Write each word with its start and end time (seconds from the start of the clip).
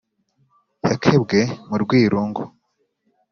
Yakebwe 0.87 1.39
mu 1.67 1.75
rwirungu, 1.83 2.41